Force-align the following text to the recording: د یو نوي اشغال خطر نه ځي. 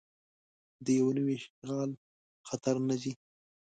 د 0.85 0.87
یو 0.99 1.07
نوي 1.17 1.35
اشغال 1.39 1.91
خطر 2.47 2.75
نه 2.87 2.95
ځي. 3.01 3.13